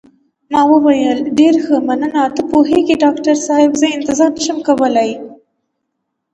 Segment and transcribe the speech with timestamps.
[0.51, 5.11] ما وویل: ډېر ښه، مننه، ته پوهېږې ډاکټر صاحبه، زه انتظار نه شم کولای.